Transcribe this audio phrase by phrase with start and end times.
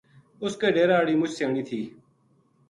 [0.43, 1.81] اُس کا ڈیرا ہاڑی مچ سیانی تھی